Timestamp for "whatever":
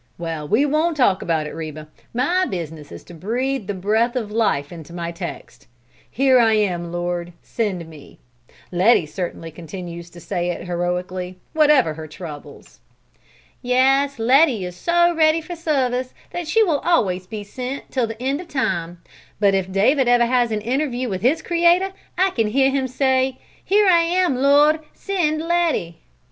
11.53-11.93